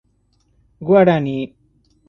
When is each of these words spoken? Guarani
Guarani 0.87 1.37